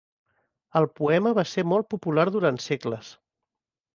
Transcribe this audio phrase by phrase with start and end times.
[0.79, 3.13] El poema va ser molt popular durant segles.